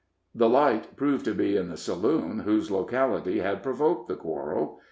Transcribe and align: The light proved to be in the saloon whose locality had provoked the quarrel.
The 0.33 0.49
light 0.49 0.95
proved 0.95 1.25
to 1.25 1.35
be 1.35 1.55
in 1.55 1.69
the 1.69 1.77
saloon 1.77 2.39
whose 2.39 2.71
locality 2.71 3.37
had 3.37 3.61
provoked 3.61 4.07
the 4.07 4.15
quarrel. 4.15 4.79